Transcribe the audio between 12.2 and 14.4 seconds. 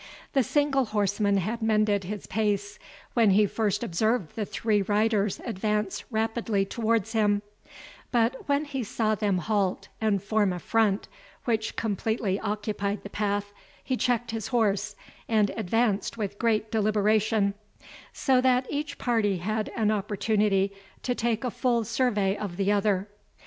occupied the path, he checked